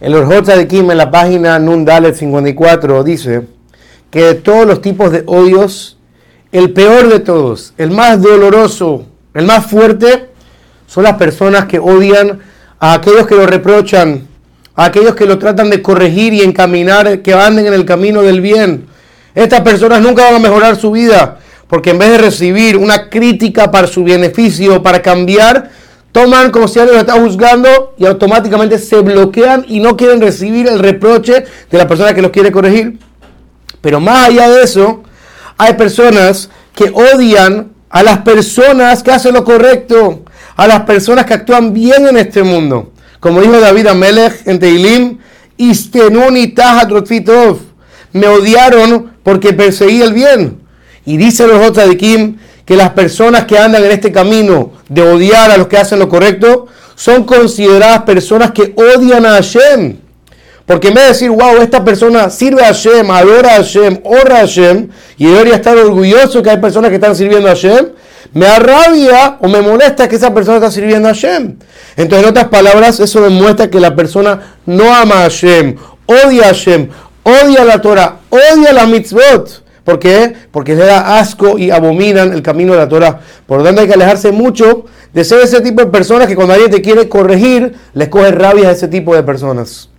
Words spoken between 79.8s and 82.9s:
¿Por qué? Porque le da asco y abominan el camino de la